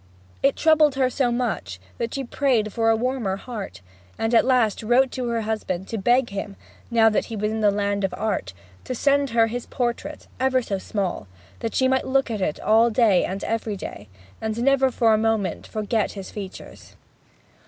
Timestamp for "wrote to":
4.81-5.27